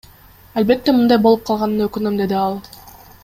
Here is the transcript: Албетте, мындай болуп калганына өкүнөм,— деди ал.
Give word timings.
Албетте, 0.61 0.95
мындай 1.01 1.21
болуп 1.27 1.45
калганына 1.49 1.87
өкүнөм,— 1.91 2.17
деди 2.23 2.39
ал. 2.47 2.61